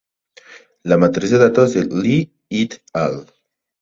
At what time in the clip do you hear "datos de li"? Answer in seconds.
1.43-2.17